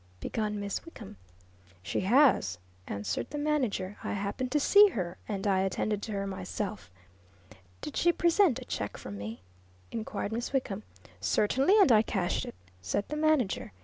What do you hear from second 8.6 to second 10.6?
check from me?" inquired Miss